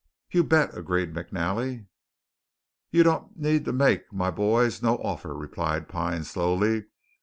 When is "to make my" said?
3.65-4.31